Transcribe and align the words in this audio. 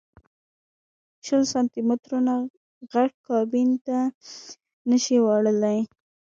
شل 1.25 1.41
سانتي 1.51 1.79
مترو 1.89 2.17
نه 2.27 2.35
غټ 2.93 3.11
کابین 3.27 3.69
ته 3.85 3.97
نه 4.89 4.97
شې 5.03 5.17
وړلی. 5.25 5.77